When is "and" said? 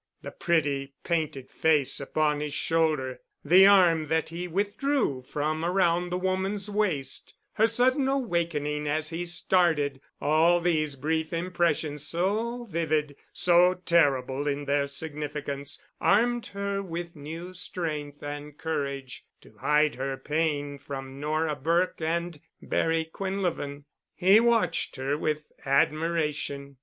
18.23-18.57, 22.01-22.41